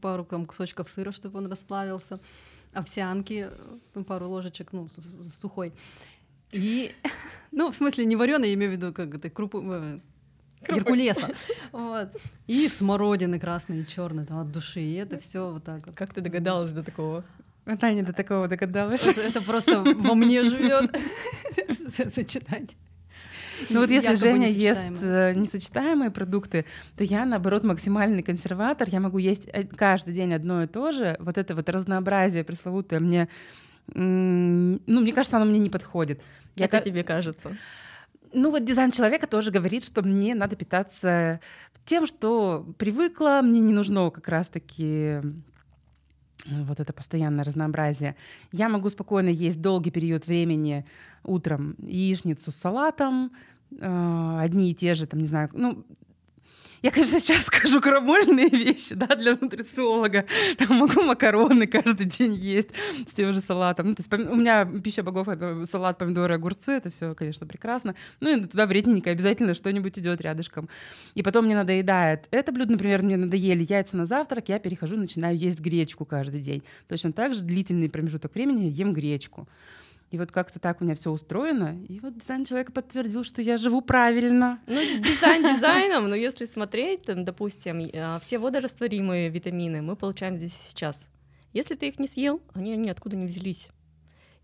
[0.00, 2.20] пару там, кусочков сыра, чтобы он расплавился,
[2.72, 3.48] овсянки,
[4.06, 4.88] пару ложечек, ну,
[5.40, 5.72] сухой.
[6.52, 6.92] И,
[7.50, 9.98] ну, в смысле, не вареный, я имею в виду, как это, крупу, э,
[10.62, 10.80] Крупы.
[10.80, 11.30] Геркулеса.
[11.72, 12.08] Вот.
[12.46, 14.80] И смородины красные и черные там от души.
[14.80, 15.96] И это все вот так вот.
[15.96, 17.24] Как ты догадалась до такого?
[17.64, 19.04] Она не до такого догадалась.
[19.04, 20.96] Это, просто во мне живет
[22.14, 22.76] сочетать.
[23.68, 26.64] Ну вот если Женя ест э, несочетаемые продукты,
[26.96, 28.88] то я, наоборот, максимальный консерватор.
[28.90, 31.16] Я могу есть э, каждый день одно и то же.
[31.20, 33.28] Вот это вот разнообразие пресловутое мне...
[33.92, 36.20] Ну, мне кажется, оно мне не подходит.
[36.56, 37.56] Я Это тебе кажется.
[38.32, 41.40] Ну вот дизайн человека тоже говорит, что мне надо питаться
[41.84, 45.20] тем, что привыкла, мне не нужно как раз-таки
[46.46, 48.16] вот это постоянное разнообразие.
[48.52, 50.84] Я могу спокойно есть долгий период времени
[51.24, 53.32] утром яичницу с салатом,
[53.70, 55.84] э, одни и те же, там, не знаю, ну,
[56.82, 60.24] я, конечно, сейчас скажу крамольные вещи, да, для нутрициолога.
[60.56, 62.70] Там могу макароны каждый день есть
[63.06, 63.88] с тем же салатом.
[63.88, 66.72] Ну, то есть у меня пища богов— это салат, помидоры, огурцы.
[66.72, 67.94] Это все, конечно, прекрасно.
[68.20, 70.68] Ну, и туда вредненько обязательно что-нибудь идет рядышком.
[71.14, 72.26] И потом мне надоедает.
[72.30, 76.62] Это блюдо, например, мне надоели яйца на завтрак, я перехожу, начинаю есть гречку каждый день.
[76.88, 79.48] Точно так же длительный промежуток времени ем гречку.
[80.10, 81.80] И вот как-то так у меня все устроено.
[81.88, 84.60] И вот дизайн человека подтвердил, что я живу правильно.
[84.66, 90.62] Ну, дизайн дизайном, но если смотреть, допустим, э, все водорастворимые витамины мы получаем здесь и
[90.62, 91.06] сейчас.
[91.52, 93.68] Если ты их не съел, они ниоткуда не взялись.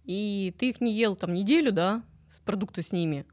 [0.04, 3.24] И ты их не ел там неделю, да, с- продукты с ними,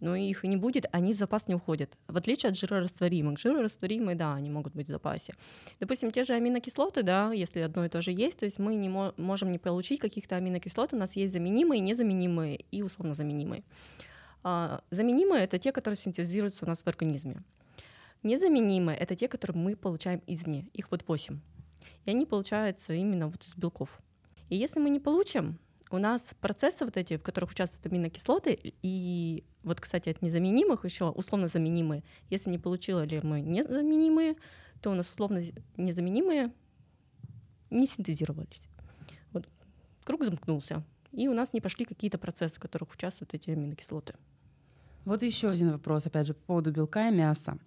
[0.00, 1.96] но их и не будет, они в запас не уходят.
[2.08, 3.38] В отличие от жирорастворимых.
[3.38, 5.34] Жирорастворимые, да, они могут быть в запасе.
[5.78, 8.88] Допустим, те же аминокислоты, да, если одно и то же есть, то есть мы не
[8.88, 13.62] мо- можем не получить каких-то аминокислот, у нас есть заменимые, незаменимые и условно заменимые.
[14.42, 17.42] А, заменимые— это те, которые синтезируются у нас в организме.
[18.22, 20.68] Незаменимые— это те, которые мы получаем извне.
[20.72, 21.40] Их вот 8.
[22.06, 24.00] И они получаются именно вот из белков.
[24.48, 25.58] И если мы не получим,
[25.90, 31.10] у нас процессы вот эти, в которых участвуют аминокислоты, и вот, кстати, от незаменимых еще
[31.10, 32.02] условно заменимые.
[32.30, 34.36] Если не получили ли мы незаменимые,
[34.80, 35.42] то у нас условно
[35.76, 36.52] незаменимые
[37.70, 38.62] не синтезировались.
[39.32, 39.48] Вот
[40.04, 44.14] круг замкнулся, и у нас не пошли какие-то процессы, в которых участвуют эти аминокислоты.
[45.04, 47.58] Вот еще один вопрос, опять же, по поводу белка и мяса.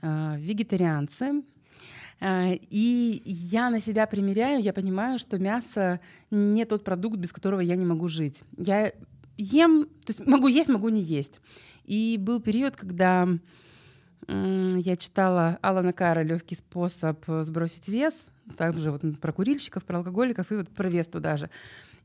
[0.00, 1.42] А, вегетарианцы,
[2.20, 7.76] и я на себя примеряю, я понимаю, что мясо не тот продукт, без которого я
[7.76, 8.42] не могу жить.
[8.56, 8.92] Я
[9.36, 11.40] ем, то есть могу есть, могу не есть.
[11.84, 13.28] И был период, когда
[14.28, 18.14] я читала Алана Кара «Легкий способ сбросить вес»,
[18.56, 21.50] также вот про курильщиков, про алкоголиков и вот про вес туда же.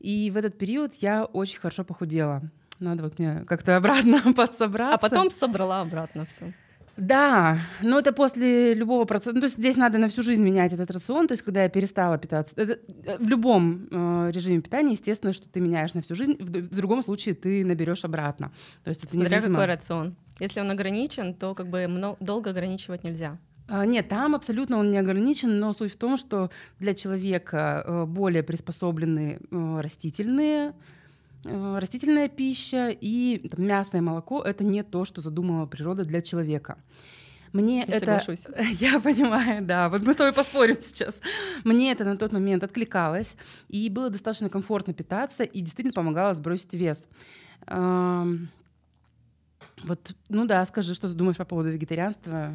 [0.00, 2.42] И в этот период я очень хорошо похудела.
[2.78, 4.94] Надо вот мне как-то обратно подсобраться.
[4.94, 6.52] А потом собрала обратно все.
[6.98, 9.32] Да, но это после любого процесса.
[9.32, 11.28] Ну, то есть здесь надо на всю жизнь менять этот рацион.
[11.28, 15.48] То есть когда я перестала питаться, это, э, в любом э, режиме питания, естественно, что
[15.48, 16.36] ты меняешь на всю жизнь.
[16.40, 18.50] В, в другом случае ты наберешь обратно.
[18.82, 19.54] То есть это Смотря независимо...
[19.54, 20.16] какой рацион.
[20.40, 23.38] Если он ограничен, то как бы много, долго ограничивать нельзя.
[23.68, 28.04] А, нет, там абсолютно он не ограничен, но суть в том, что для человека э,
[28.06, 30.72] более приспособлены э, растительные
[31.44, 36.78] растительная пища и там, мясо и молоко— это не то, что задумала природа для человека.
[37.52, 38.20] Мне я это...
[38.20, 38.46] Соглашусь.
[38.80, 39.88] Я понимаю, да.
[39.88, 41.20] Вот мы с тобой поспорим сейчас.
[41.64, 43.36] Мне это на тот момент откликалось,
[43.68, 47.06] и было достаточно комфортно питаться, и действительно помогало сбросить вес.
[49.84, 52.54] Вот, ну да, скажи, что ты думаешь по поводу вегетарианства?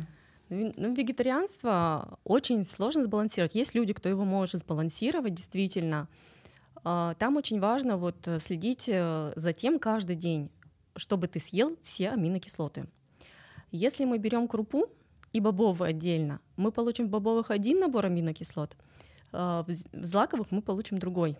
[0.50, 3.56] Ну, вегетарианство очень сложно сбалансировать.
[3.56, 6.08] Есть люди, кто его может сбалансировать, действительно.
[6.84, 10.50] Там очень важно вот э, следить э, за тем каждый день,
[10.96, 12.88] чтобы ты съел все аминокислоты.
[13.72, 14.88] Если мы берем крупу
[15.32, 18.78] и бобовые отдельно, мы получим в бобовых один набор аминокислот,
[19.32, 21.38] а, в злаковых мы получим другой.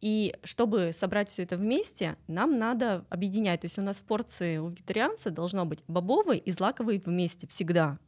[0.00, 3.60] И чтобы собрать все это вместе, нам надо объединять.
[3.60, 7.98] То есть у нас в порции у вегетарианца должно быть бобовый и злаковый вместе всегда.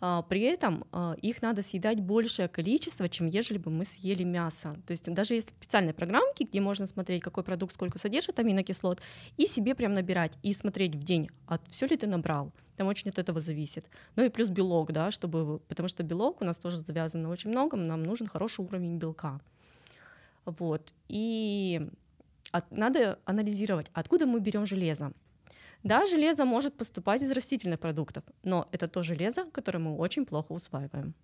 [0.00, 4.76] А, при этом а, их надо съедать большее количество, чем ежели бы мы съели мясо.
[4.86, 9.00] То есть даже есть специальные программки, где можно смотреть, какой продукт сколько содержит аминокислот,
[9.36, 12.52] и себе прям набирать, и смотреть в день, а все ли ты набрал.
[12.76, 13.88] Там очень от этого зависит.
[14.16, 17.50] Ну и плюс белок, да, чтобы, потому что белок у нас тоже завязан на очень
[17.50, 19.40] многом, нам нужен хороший уровень белка.
[20.44, 20.92] Вот.
[21.08, 21.88] И
[22.52, 25.12] от, надо анализировать, откуда мы берем железо.
[25.86, 30.50] Да, железо может поступать из растительных продуктов, но это то железо, которое мы очень плохо
[30.50, 31.14] усваиваем.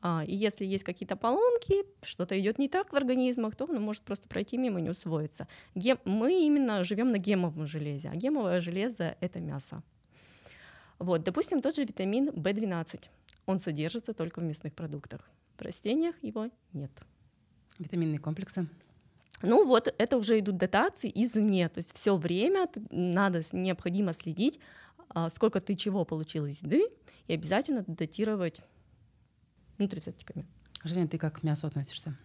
[0.00, 4.02] А, и если есть какие-то поломки, что-то идет не так в организмах, то оно может
[4.04, 5.46] просто пройти мимо и не усвоиться.
[5.74, 5.98] Гем...
[6.06, 9.82] Мы именно живем на гемовом железе, а гемовое железо— это мясо.
[10.98, 13.10] Вот, допустим, тот же витамин В12.
[13.44, 15.20] Он содержится только в мясных продуктах.
[15.58, 16.92] В растениях его нет.
[17.78, 18.66] Витаминные комплексы.
[19.42, 24.58] Ну вот это уже идут дотации извне, то есть все время надо необходимо следить,
[25.10, 26.88] а, сколько ты чего получил из еды,
[27.28, 28.60] и обязательно датировать
[29.78, 30.46] нутрицептиками.
[30.84, 32.16] Женя, ты как к мясу относишься?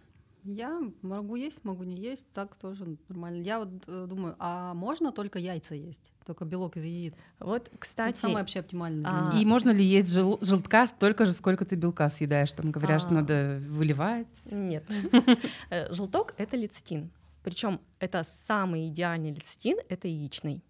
[0.44, 3.42] Я могу есть, могу не есть, так тоже нормально.
[3.42, 6.12] Я вот э, думаю, а можно только яйца есть?
[6.26, 7.14] Только белок из яиц?
[7.38, 8.10] Вот, кстати...
[8.10, 9.10] Это самое вообще оптимальное.
[9.10, 9.38] А...
[9.38, 12.52] И можно ли есть жел- желтка столько же, сколько ты белка съедаешь?
[12.52, 13.00] Там говорят, а...
[13.00, 14.26] что надо выливать.
[14.50, 14.84] Нет.
[15.70, 17.10] Э, желток— это лецитин.
[17.42, 20.62] Причем это самый идеальный лецитин— это яичный.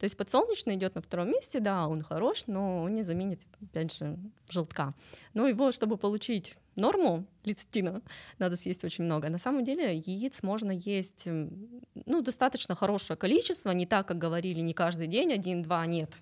[0.00, 3.94] То есть подсолнечный идет на втором месте, да, он хорош, но он не заменит, опять
[3.94, 4.16] же,
[4.50, 4.94] желтка.
[5.34, 8.00] Но его, чтобы получить норму лецитина,
[8.38, 9.28] надо съесть очень много.
[9.28, 14.72] На самом деле яиц можно есть ну, достаточно хорошее количество, не так, как говорили, не
[14.72, 16.14] каждый день, один-два, нет.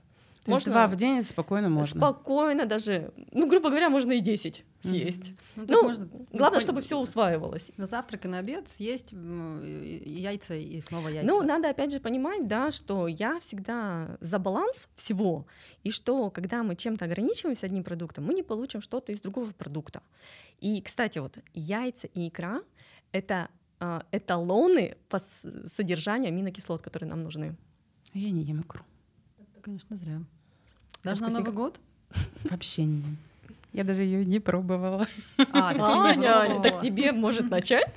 [0.49, 2.01] То можно два в день спокойно можно.
[2.01, 5.31] Спокойно даже, ну, грубо говоря, можно и 10 съесть.
[5.31, 5.35] Mm-hmm.
[5.57, 7.71] Ну, ну можно, главное, чтобы все усваивалось.
[7.77, 11.27] На завтрак и на обед съесть яйца и снова яйца.
[11.27, 15.47] Ну, надо опять же понимать, да, что я всегда за баланс всего,
[15.85, 20.03] и что когда мы чем-то ограничиваемся одним продуктом, мы не получим что-то из другого продукта.
[20.61, 22.63] И, кстати, вот яйца и икра—
[23.13, 25.21] это э, эталоны по
[25.67, 27.55] содержанию аминокислот, которые нам нужны.
[28.15, 28.83] Я не ем икру.
[29.39, 30.23] Это, конечно, зря.
[31.11, 31.81] Даже на Новый год?
[32.45, 33.03] Вообще не.
[33.73, 35.07] Я даже ее не пробовала.
[35.53, 37.93] А, так, Аня, так тебе может начать?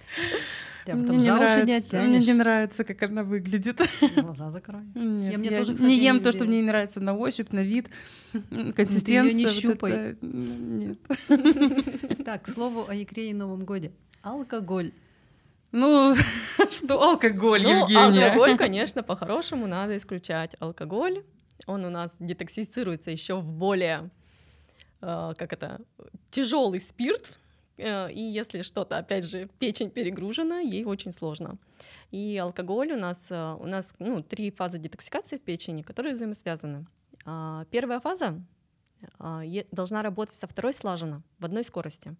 [0.85, 3.81] мне, не нравится, не мне не нравится, как она выглядит.
[4.15, 4.83] Глаза закрой.
[4.95, 7.51] Нет, я, мне тоже, кстати, не ем не то, что мне не нравится на ощупь,
[7.51, 7.89] на вид,
[8.75, 9.31] консистенция.
[9.31, 9.91] Ты не щупай.
[9.91, 10.25] это...
[10.25, 10.97] Нет.
[12.25, 13.91] Так, к слову о икре и Новом годе.
[14.21, 14.91] Алкоголь.
[15.71, 16.13] Ну,
[16.69, 18.25] что алкоголь, ну, Евгения?
[18.27, 20.55] Алкоголь, конечно, по-хорошему надо исключать.
[20.59, 21.23] Алкоголь,
[21.67, 24.09] он у нас детоксицируется еще в более,
[25.01, 25.81] э, как это,
[26.29, 27.37] тяжелый спирт,
[27.77, 31.57] э, и если что-то, опять же, печень перегружена, ей очень сложно.
[32.11, 36.85] И алкоголь у нас, э, у нас ну, три фазы детоксикации в печени, которые взаимосвязаны.
[37.25, 38.41] А, первая фаза
[39.71, 42.15] должна работать со второй слаженно, в одной скорости.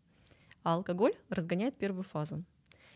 [0.64, 2.44] А алкоголь разгоняет первую фазу.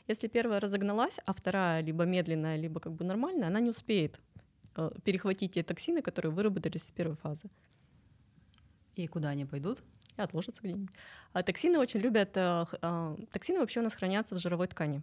[0.08, 4.20] Если первая разогналась, а вторая либо медленная, либо как бы нормальная, она не успеет
[5.04, 7.50] перехватить те токсины, которые выработались с первой фазы.
[8.96, 9.84] И куда они пойдут?
[10.18, 10.90] И отложатся где-нибудь.
[11.34, 12.38] А токсины очень любят...
[12.38, 15.02] э, а, Токсины вообще у нас хранятся в жировой ткани.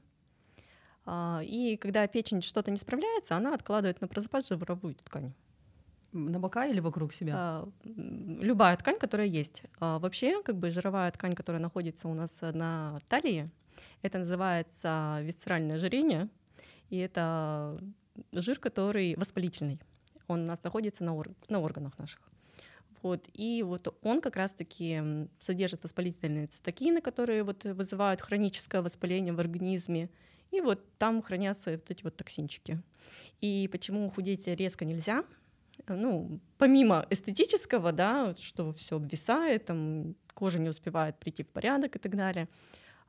[1.05, 5.33] А, И когда печень что-то не справляется, она откладывает на про запас жировую ткань.
[6.13, 7.35] На бока или вокруг себя?
[7.37, 9.65] А, Любая ткань, которая есть.
[9.81, 13.51] А, Вообще, как бы жировая ткань, которая находится у нас э, на талии,
[14.01, 16.29] это называется висцеральное ожирение,
[16.89, 17.79] и это
[18.33, 19.79] жир, который воспалительный.
[20.29, 22.21] Он у нас находится на, ор- на органах наших.
[23.03, 29.41] Вот, и вот он как раз-таки содержит воспалительные цитокины, которые вот вызывают хроническое воспаление в
[29.41, 30.09] организме,
[30.53, 32.81] и вот там хранятся вот эти вот токсинчики.
[33.41, 35.25] И почему худеть резко нельзя?
[35.89, 41.99] ну, помимо эстетического, да, что все обвисает, там, кожа не успевает прийти в порядок и
[41.99, 42.49] так далее,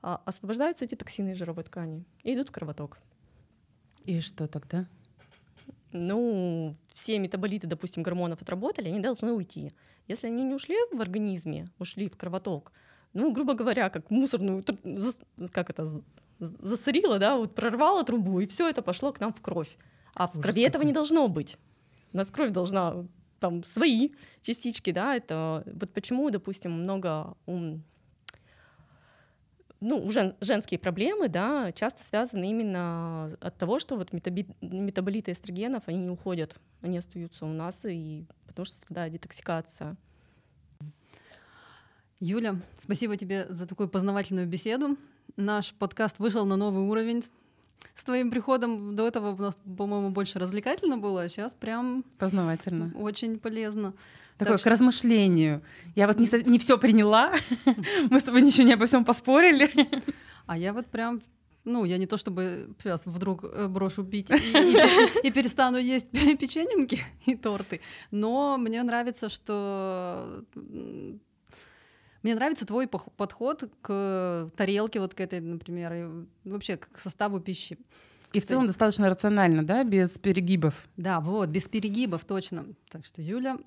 [0.01, 2.99] а, освобождаются эти токсины из жировой ткани и идут в кровоток.
[4.05, 4.85] И что тогда?
[5.91, 9.71] Ну, все метаболиты, допустим, гормонов отработали, они должны уйти.
[10.07, 12.71] Если они не ушли в организме, ушли в кровоток,
[13.13, 14.63] ну, грубо говоря, как мусорную,
[15.51, 16.01] как это, з-
[16.39, 19.77] з- засорила, да, вот прорвала трубу, и все это пошло к нам в кровь.
[20.15, 21.57] А в Ужас крови этого не должно быть.
[22.11, 23.05] У нас кровь должна
[23.39, 24.09] там свои
[24.41, 27.83] частички, да, это вот почему, допустим, много ум,
[29.83, 35.31] ну, у жен- женские проблемы, да, часто связаны именно от того, что вот метаби- метаболиты
[35.31, 39.95] эстрогенов, они не уходят, они остаются у нас, и потому что страдает детоксикация.
[42.19, 44.97] Юля, спасибо тебе за такую познавательную беседу.
[45.35, 47.23] Наш подкаст вышел на новый уровень.
[47.95, 52.93] С твоим приходом до этого у нас, по-моему, больше развлекательно было, а сейчас прям Познавательно.
[52.97, 53.93] очень полезно.
[54.43, 55.61] Такое Так к размышлению.
[55.95, 57.33] Я вот не, не все приняла.
[58.09, 59.69] Мы с тобой ничего не обо всем поспорили.
[60.45, 61.21] А я вот прям,
[61.63, 64.33] ну, я не то чтобы сейчас вдруг э, брошу пить и,
[65.23, 67.79] и- и перестану есть печеньки и торты,
[68.11, 70.43] но мне нравится, что
[72.21, 77.77] мне нравится твой подход к тарелке вот к этой, например, и вообще к составу пищи.
[78.33, 80.73] И в целом достаточно рационально, да, без перегибов.
[80.97, 82.65] Да, вот, без перегибов, точно.
[82.89, 83.57] Так что, Юля,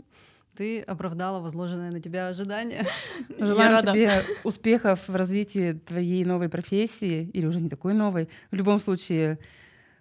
[0.56, 2.86] ты оправдала возложенное на тебя ожидание.
[3.38, 3.92] Желаем рада.
[3.92, 8.28] тебе успехов в развитии твоей новой профессии, или уже не такой новой.
[8.50, 9.38] В любом случае,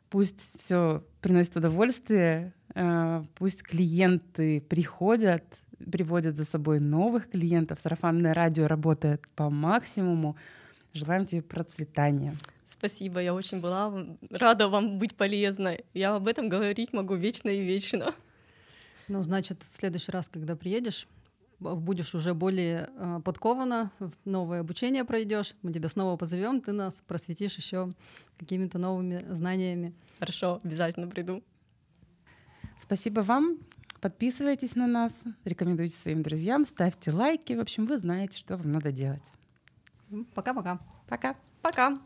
[0.10, 5.44] пусть все приносит удовольствие, э, пусть клиенты приходят,
[5.92, 7.80] приводят за собой новых клиентов.
[7.80, 10.38] Сарафанное радио работает по максимуму.
[10.94, 12.38] Желаем тебе процветания.
[12.72, 13.94] Спасибо, я очень была
[14.30, 15.86] рада вам быть полезной.
[15.94, 18.14] Я об этом говорить могу вечно и вечно.
[19.08, 21.08] Ну, значит, в следующий раз, когда приедешь,
[21.60, 23.92] будешь уже более э, подкована,
[24.26, 27.90] новое обучение пройдешь, мы тебя снова позовем, ты нас просветишь еще
[28.38, 29.94] какими-то новыми знаниями.
[30.20, 31.44] Хорошо, обязательно приду.
[32.80, 33.58] Спасибо вам.
[34.02, 35.14] Подписывайтесь на нас,
[35.46, 37.54] рекомендуйте своим друзьям, ставьте лайки.
[37.54, 39.24] В общем, вы знаете, что вам надо делать.
[40.34, 40.80] Пока-пока.
[41.08, 41.36] Пока.
[41.62, 42.00] Пока.